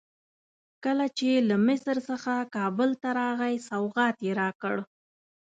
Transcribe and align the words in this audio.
کله 0.83 1.05
چې 1.17 1.29
له 1.49 1.55
مصر 1.67 1.95
څخه 2.09 2.33
کابل 2.55 2.89
ته 3.01 3.09
راغی 3.19 3.55
سوغات 3.69 4.17
یې 4.25 4.31
راکړ. 4.41 4.75